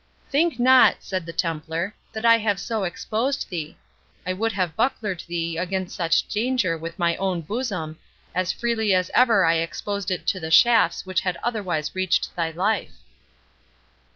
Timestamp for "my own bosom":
6.97-7.99